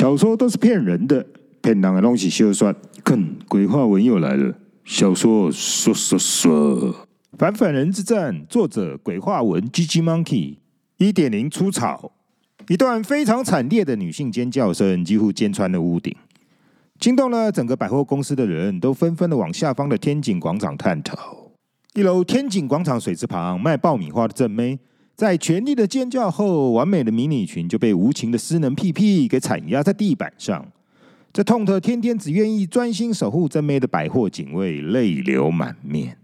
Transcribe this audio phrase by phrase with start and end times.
[0.00, 1.26] 小说都是骗人的，
[1.60, 2.74] 骗人的东西休算。
[3.04, 4.54] 看，鬼话文又来了。
[4.82, 7.06] 小说说说说，
[7.36, 10.56] 反反人之战，作者鬼话文 GG Monkey
[10.96, 12.12] 一点零出草。
[12.68, 16.16] 一段非常惨烈的女性尖叫声几乎尖穿了屋顶，
[16.98, 21.52] 惊动了整个百货公司的人都纷纷的往下方的天井广场探头。
[21.92, 24.78] 一楼天井广场水池旁卖爆米花的正妹，
[25.20, 30.66] 在全力的尖叫后，完美的迷你裙就被无情的失能屁屁给惨压在地板上。
[31.30, 36.16] 这痛得天天只愿意专心守护真妹的百货警卫泪流满面，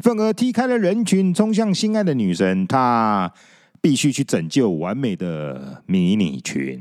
[0.00, 2.66] 愤而踢开了人群，冲向心爱的女神。
[2.66, 3.32] 他。
[3.80, 6.80] 必须去拯救完美的迷你裙，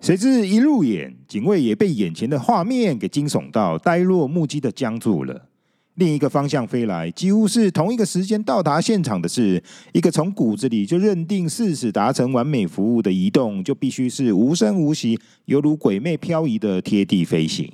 [0.00, 5.40] 谁知一入眼，警卫也被眼前的画面给惊悚到呆若木鸡的僵住了。
[5.96, 17.70] 另一个方向飞来，几乎是同一个时间到达现场的事一个从骨子里就认定誓死达成完美服务的移动，就必须是无声无息，犹如鬼魅漂移的贴地飞行。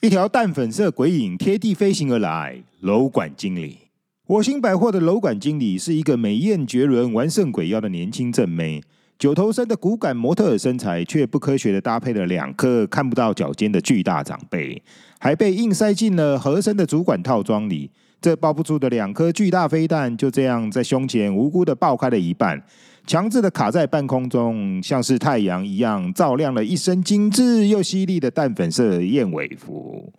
[0.00, 3.78] 一条淡粉色鬼影贴地飞行而来，楼管经理。
[4.24, 8.82] 火星百货的楼管经理是一个美艳绝伦、完胜鬼妖的年轻正妹，
[9.18, 14.82] 九头身的骨感模特身材，却不科学的搭配了两颗看不到脚尖的巨大长辈，
[15.18, 17.90] 还被硬塞进了合身的主管套装里。
[18.20, 22.60] 这抱不住的两颗巨大飞弹，就这样在胸前无辜的爆开了一半，
[23.06, 30.12] 强制的卡在半空中，像是太阳一样照亮了一身精致又犀利的淡粉色燕尾服。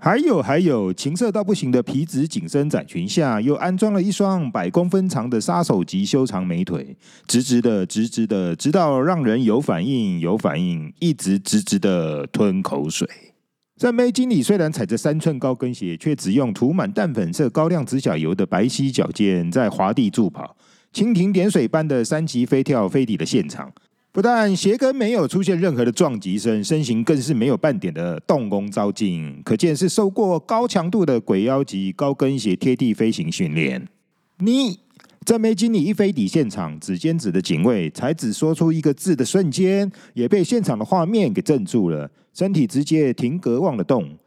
[0.00, 6.96] 还有还有，情色到不行的皮质紧身窄裙下，又安装了一双百公分长的杀手级修长美腿，
[7.28, 13.06] 直直的，直直的，直到让人有反应，有反应，一直直直的吞口水。
[13.82, 20.54] 正妹经理虽然踩着三寸高跟鞋，却只用涂满淡粉色高亮指甲油的白皙脚尖在滑地助跑，
[20.94, 23.72] 蜻蜓点水般的三级飞跳飞抵了现场。
[24.12, 33.88] 不但鞋跟没有出现任何的撞击声，身形更是没有半点的动工招进，可见是受过高强度的鬼妖级高跟鞋贴地飞行训练。
[34.38, 34.78] 你
[35.24, 44.18] 正妹经理一飞抵现场，指尖指的警卫才只说出一个字的瞬间，也被现场的画面给镇住了，身体直接停格忘了动。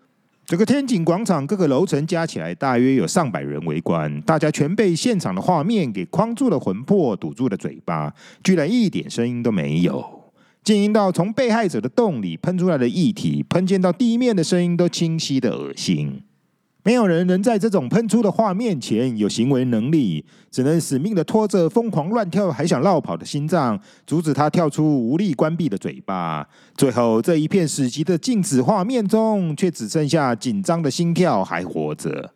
[0.45, 8.13] 整个天井广场各个楼层加起来大约有上百人围观，大家全被现场的画面给框住了魂魄，堵住了嘴巴，
[8.43, 10.31] 居然一点声音都没有。
[10.63, 16.21] 静音到从被害者的洞里喷出来的液体，喷溅到地面的声音都清晰的恶心。
[16.85, 26.47] 没有人能在这种喷出的画面前有行为能力，只能死命的拖着疯狂乱跳还想绕跑的心脏，阻止他跳出无力关闭的嘴巴。
[26.77, 32.29] 最后，这一片死寂的静止画面中，却只剩下紧张的心跳还活着。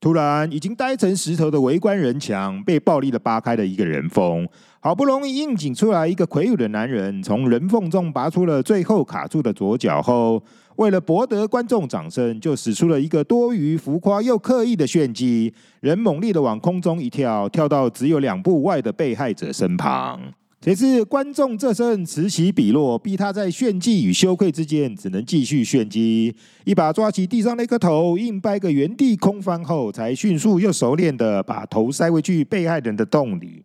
[0.00, 4.48] 突然，已经呆成石头的围观人墙被暴力的扒开了一个人缝，
[4.82, 10.42] 好不容易应景出来一个魁梧的男人，从人缝中拔出了最后卡住的左脚后。
[10.76, 20.18] 为了博得观众掌声，就使出了一个多余、浮夸又刻意的炫技，人猛力的往空中一跳，跳到只有两步外的被害者身旁。
[20.64, 26.34] 谁知观众这声此起彼落，逼他在炫技与羞愧之间，只能继续炫技。
[26.64, 33.62] 一把抓起地上那颗头，硬掰个原地空翻后，才迅速又熟练的把头塞回去被害人的洞里，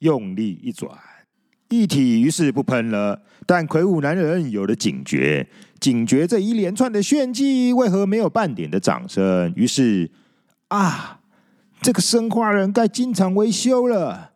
[0.00, 0.90] 用力一转。
[1.70, 5.46] 液体于是不喷了，但魁梧男人有了警觉，
[5.78, 9.52] 警觉这一连串的炫技为何没有半点的掌声？
[9.54, 10.10] 于是
[10.68, 11.20] 啊，
[11.82, 14.30] 这个生化人该经常维修了。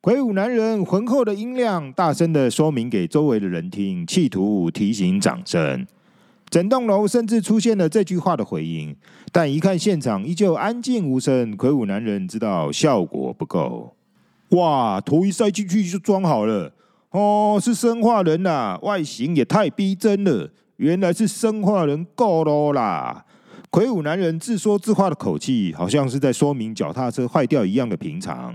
[0.00, 5.86] 魁梧男人浑厚的音量大声的说明给周围的人听，企图提醒掌声。
[6.48, 8.96] 整栋楼甚至出现了这句话的回音，
[9.30, 13.97] 但一看现场依旧安静无声，魁梧男人知道效果不够。
[14.50, 16.72] 哇，头一塞进去就装好了。
[17.10, 20.50] 哦，是生化人呐、啊，外形也太逼真了。
[20.76, 23.24] 原来是生化人够啰啦！
[23.70, 28.54] 魁梧男人自说自话的口气，好像是在说明脚踏车坏掉一样的平常。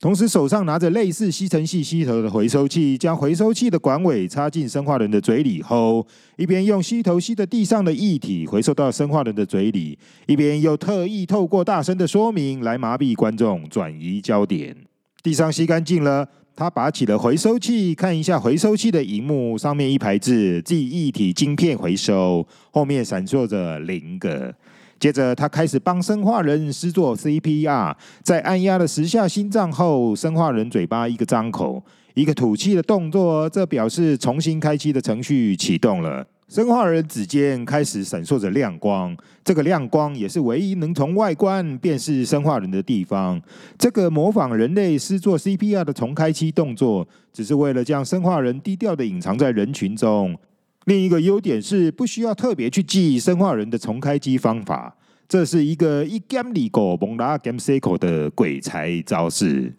[0.00, 6.06] 同时手上拿着类似吸尘器吸头的回收器，将回收器的管尾插进生化人的嘴里后，
[6.36, 14.76] 一边用吸头吸的地上的液体回收到生化人的嘴里，一边又特意透过大声的说明来麻痹观众，转移焦点。
[15.22, 16.28] 地上吸干净了。
[16.54, 24.54] 他拔起了回收器，看一下回收器的荧幕，上面一排字：记忆体晶片回收，后面闪烁着零个。
[25.00, 31.82] 接着，他开始帮生化人施作 CPR，在按压了十下心脏后，生化人嘴巴一个张口，
[32.14, 36.24] 一个吐气的动作，这表示重新开机的程序启动了。
[36.52, 43.40] 生化人指尖开始闪烁着亮光，这个亮光也是唯一能从外观辨识生化人的地方。
[43.78, 50.38] 这个模仿人类施作 CPR 的重开机动作，只是为了将生化人低调地隐藏在人群中。
[50.84, 54.94] 另一个优点是不需要特别去记忆生化人的重开机方法，
[55.26, 59.72] 这是一个一 game 里狗蒙拉 game cycle 的鬼才招式。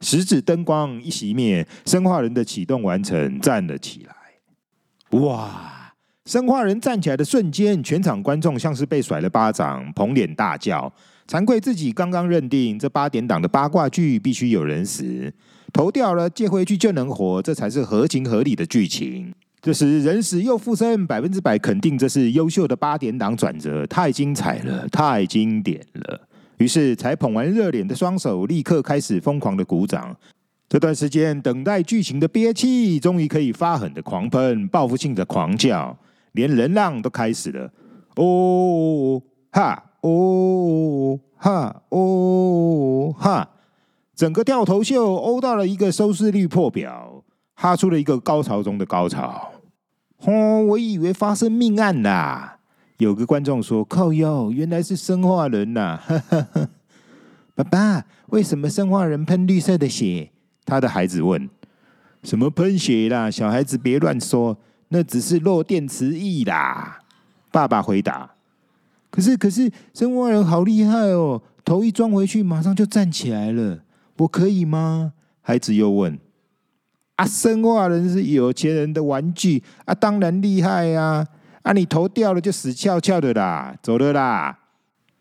[0.00, 5.18] 食指灯光一熄灭，生化人的启动完成，站了起来。
[5.20, 5.83] 哇！
[6.24, 10.90] 生化人站起来的瞬间，全场观众像是被甩了巴掌，捧脸大叫。
[11.28, 15.30] 惭愧自己刚刚认定这八点档的八卦剧必须有人死，
[15.70, 19.34] 头掉了借回去就能活，这才是合情合理的剧情。
[19.60, 26.20] 这时人死又复生，百分之百肯定这是优秀的八点档转折，太精彩了，太经典了。
[26.56, 30.16] 于是，才捧完热脸的双手立刻开始疯狂的鼓掌。
[30.70, 35.96] 这段时间，等待剧情的憋气终于可以发狠的狂喷，报复性的狂叫，
[36.34, 37.72] 连人浪都开始了。
[38.14, 39.20] 哦
[39.50, 43.50] 哈，哦哈，哦哈，
[44.14, 49.50] 整个掉头秀欧到了一个收视率破表，哈出了一个高潮中的高潮。
[50.18, 52.58] 哦，我以为发生命案啦。
[52.98, 56.00] 有个观众说：“靠腰，原来是生化人呐！
[57.56, 60.30] ”爸爸，为什么生化人喷绿色的血？
[60.64, 61.50] 他的孩子问
[62.22, 63.28] ：“什么喷血啦？
[63.28, 64.56] 小孩子别乱说，
[64.94, 67.00] 那只是漏电磁液啦。”
[67.50, 68.30] 爸爸回答
[69.10, 73.80] ：“可是，可是生化人好厉害哦，头一装回去，马上就站起来了。
[74.18, 75.12] 我可以吗？”
[75.42, 76.18] 孩子又问
[77.16, 81.28] ：“啊，生化人是有钱人的玩具啊，当然厉害呀、啊。”
[81.64, 81.72] 啊！
[81.72, 84.58] 你头掉了就死翘翘的啦，走了啦！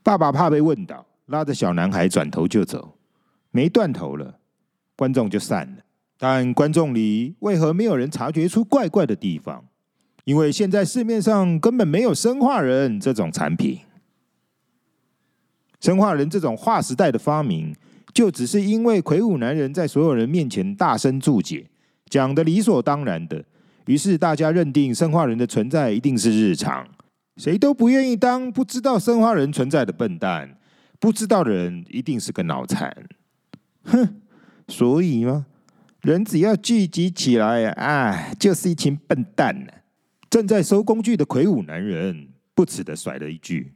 [0.04, 2.98] 爸爸怕被问到，拉着小男孩转头就走。
[3.52, 4.40] 没断头了，
[4.98, 5.83] 观众就散了。
[6.26, 9.66] 但观众里为何没有人察觉出怪怪的地方？
[10.24, 13.80] 因为现在市面上根本没有生化人这种产品。
[15.82, 17.76] 生化人这种划时代的发明，
[18.14, 21.70] 就只是因为魁梧男人在所有人面前大声注解，
[22.10, 23.44] 讲得理所当然的。
[23.88, 26.88] 于是大家认定生化人的存在一定是日常，
[27.36, 30.58] 谁都不愿意当不知道生化人存在的笨蛋。
[31.02, 32.96] 不知道的人一定是个脑残。
[33.84, 34.22] 哼，
[34.70, 35.48] 所以吗？
[36.04, 39.72] 人只要聚集起来，哎，就是一群笨蛋呢。
[40.30, 43.74] 正在收工具的魁梧男人不耻的甩了一句。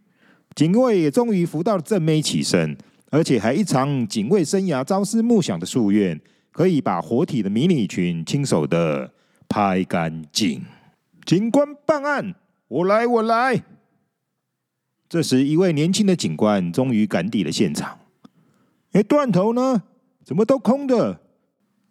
[0.53, 2.77] 警卫也终于扶到了正妹起身，
[3.11, 6.19] 而且还一场警卫生涯朝思暮想的夙愿，
[6.51, 9.11] 可以把活体的迷你裙亲手的。
[9.49, 10.61] 拍干净，
[11.25, 12.35] 警官办案，
[12.67, 13.63] 我来，我来。
[15.07, 17.97] 这时，一位年轻的警官终于赶抵了现场。
[18.91, 19.83] 哎，断头呢？
[20.25, 21.21] 怎么都空的？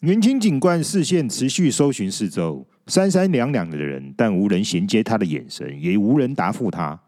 [0.00, 7.00] 年轻警官视线持续搜寻四周，三三两两的人，但无人衔接他的眼神，也无人答复他。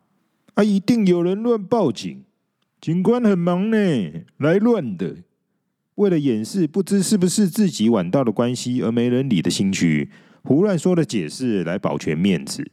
[0.55, 2.25] 啊，一定有人乱报警。
[2.81, 3.77] 警官很忙呢，
[4.39, 5.17] 来乱的。
[5.97, 10.09] 为了掩饰不知是不是自己晚到的关系而没人理的心虚。
[10.43, 12.71] 胡乱说的解释来保全面子。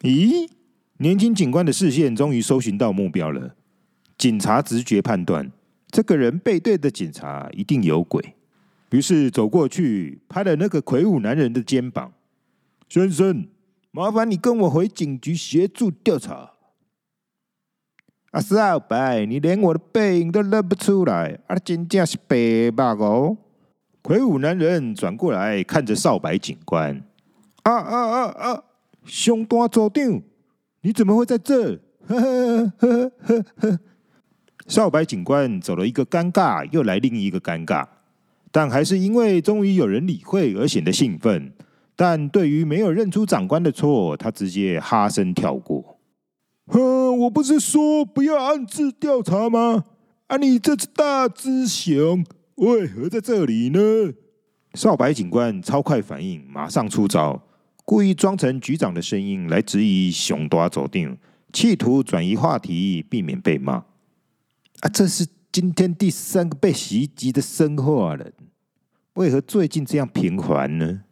[0.00, 0.48] 咦，
[0.98, 3.56] 年轻警官的视线终于搜寻到目标了。
[4.16, 5.52] 警察直觉判断，
[5.90, 8.34] 这个人背对的警察一定有鬼，
[8.90, 12.12] 于是走过去拍了那个魁梧男人的肩膀
[12.88, 13.46] ：“先生，
[13.90, 16.52] 麻烦你跟我回警局协助调查。”
[18.32, 22.92] 啊，少白，你连我的背影都认不出来，啊，真正是白吧？
[22.92, 23.36] 哦，
[24.02, 27.02] 魁梧男人转过来看着少白警官。
[27.62, 28.62] 啊啊啊啊！
[29.04, 30.22] 上大组长，
[30.82, 31.80] 你怎么会在这？
[32.06, 33.80] 呵呵呵呵呵呵。
[34.66, 37.86] 少白警官走了一个尴尬，又来另一个尴尬，
[38.50, 41.52] 但还是因为终于有人理会而显得兴奋。
[41.94, 45.98] 但对于没有认出长官的错，他直接哈声跳过。
[46.66, 49.84] 哼，我不是说不要暗自调查吗？
[50.28, 52.24] 啊，你这只大只熊
[52.56, 53.80] 为何在这里呢？
[54.74, 57.42] 少白警官超快反应，马上出招。
[57.84, 61.16] 故意装成局长的声音来质疑熊大走定，
[61.52, 63.76] 企图转移话题，避免被骂。
[64.80, 68.32] 啊，这是今天第三个被袭击的生化人，
[69.14, 71.04] 为何最近这样频繁呢？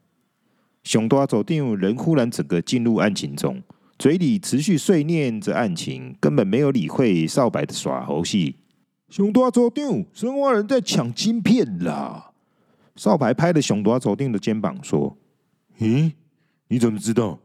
[0.84, 3.62] 熊大走定人忽然整个进入案情中，
[3.98, 8.56] 嘴里持续碎念着案情，根本没有理会少白的耍猴戏。
[9.08, 12.32] 熊大走定，生化人在抢晶片啦！
[12.94, 15.16] 少白拍了熊大走定的肩膀说
[15.80, 16.12] ：“咦？”
[16.68, 17.38] 你怎么知道？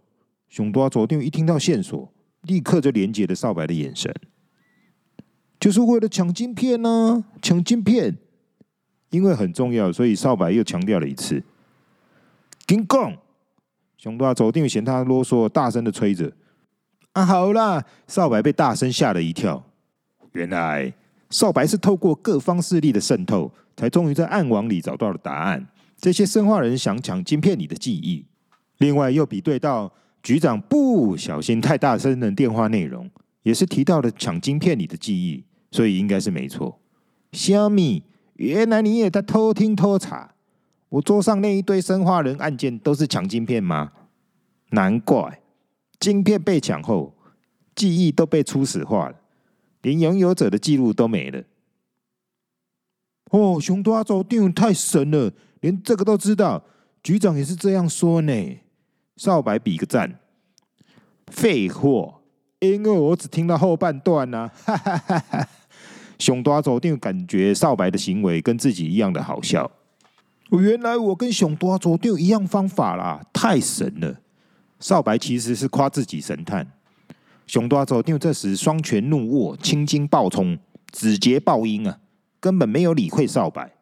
[0.50, 4.14] 熊大走定一听到线索，立刻就连接了少白的眼神，
[5.62, 7.38] 就是为了抢晶片呢、啊！
[7.40, 8.18] 抢晶片，
[9.12, 11.42] 因为很重要，所以少白又强调了一次。
[12.66, 13.16] 金刚，
[13.96, 16.34] 熊大走定嫌他啰嗦，大声的催着。
[17.14, 17.86] 啊，好啦！
[18.08, 19.64] 少白被大声吓了一跳。
[20.32, 20.92] 原来
[21.30, 25.68] 少白是透过各方势力的渗透，才终于在暗网里找到了答案。
[25.96, 28.26] 这些生化人想抢晶片里的记忆。
[28.80, 33.08] 另外又比对到局长不小心太大声的电话内容，
[33.44, 36.80] 也是提到了抢晶片里的记忆，所以应该是没错。
[37.32, 38.04] 小米，
[38.36, 40.34] 原来你也在偷听偷查，
[40.90, 43.92] 我桌上那一堆生化人案件都是抢晶片吗？
[44.72, 45.42] 难怪，
[46.00, 47.14] 晶片被抢后，
[47.74, 49.16] 记忆都被初始化了，
[49.82, 51.44] 连拥有者的记录都没了。
[53.32, 56.64] 哦，熊大组长太神了，连这个都知道。
[57.02, 58.60] 局长也是这样说呢。
[59.16, 60.20] 少白比个赞。
[61.28, 62.22] 废话，
[62.60, 64.52] 因为我只听到后半段呢、啊。
[64.66, 65.50] 哈哈哈哈
[66.22, 69.72] 熊大组长感觉少白的行为跟自己一样的好笑。
[70.52, 74.22] 原来我跟熊大组长一样方法啦，太神了。
[74.80, 76.72] 少白其实是夸自己神探。
[77.48, 80.60] 熊大组长这时双拳怒握，青筋暴冲，
[80.92, 81.98] 指节爆音啊！
[82.40, 83.74] 根本没有理会少白，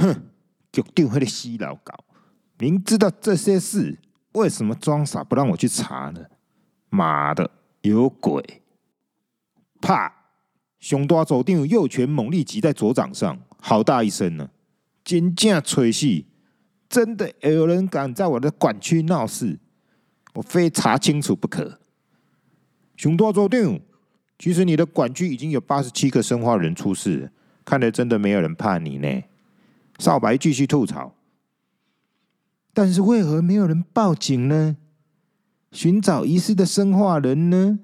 [0.00, 0.22] 哼，
[0.72, 1.92] 局长还得洗脑搞，
[2.56, 3.98] 明知道这些事，
[4.32, 6.24] 为什么装傻不让我去查呢？
[6.88, 7.50] 妈的，
[7.82, 8.62] 有鬼！
[9.82, 10.21] 怕！
[10.82, 14.50] 熊大组长右拳猛力击在左掌上，好大一声呢！
[15.04, 16.26] 真正吹戏，
[16.88, 19.60] 真的有人敢在我的管区闹事，
[20.34, 21.78] 我非查清楚不可！
[22.96, 23.80] 熊大组长，
[24.36, 27.30] 其实你的管区已经有八十七个生化人出事。
[27.64, 29.22] 看来真的没有人怕你呢。
[30.00, 31.14] 少白继续吐槽，
[32.74, 34.76] 但是为何没有人报警呢？
[35.70, 37.78] 寻找遗失的生化人呢？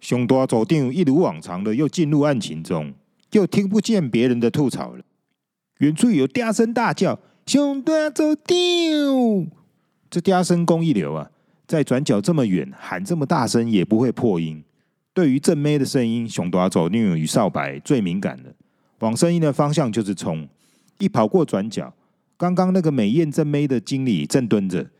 [0.00, 2.92] 熊大组长一如往常的又进入案情中，
[3.32, 5.04] 又听不见别人的吐槽了。
[5.78, 9.50] 远处有嗲声大叫：“熊大组长！”
[10.10, 11.30] 这嗲声功一流啊，
[11.66, 14.64] 在转角这么远喊这么大声也不会破音。
[15.12, 18.52] 对于正妹的声音，熊大组长与少白最敏感了。
[19.00, 20.48] 往声音的方向就是冲，
[20.98, 21.92] 一跑过转角，
[22.36, 24.90] 刚刚那个美艳正妹的经理正蹲着，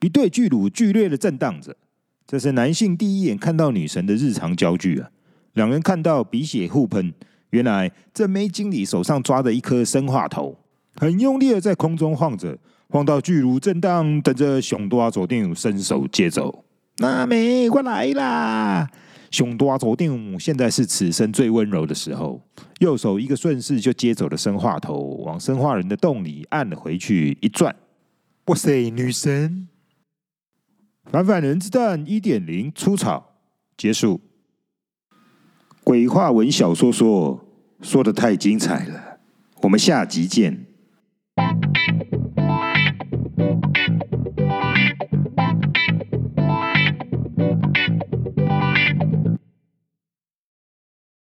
[0.00, 1.76] 一对巨乳剧烈的震荡着。
[2.30, 5.10] 这是男性第一眼看到女神的日常焦距啊！
[5.54, 7.12] 两人看到鼻血互喷，
[7.50, 10.56] 原来这妹经理手上抓着一颗生化头，
[10.94, 12.56] 很用力的在空中晃着，
[12.88, 16.64] 晃到巨乳震荡，等着熊大组长伸手接走。
[16.98, 18.88] 那美，我来啦！
[19.32, 22.40] 熊大组长现在是此生最温柔的时候，
[22.78, 27.74] 右手一个顺势就接走了生化头，往生化人的洞里按了回去，一转，
[28.44, 29.66] 哇塞，女神！
[31.10, 33.34] 反反人之蛋一点零出草
[33.76, 34.20] 结束。
[35.82, 37.44] 鬼话文小说说
[37.82, 39.18] 说的太精彩了，
[39.62, 40.66] 我们下集见。